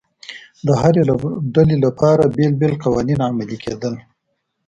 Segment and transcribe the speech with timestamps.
[0.65, 1.03] د هرې
[1.55, 3.95] ډلې لپاره بېلابېل قوانین عملي کېدل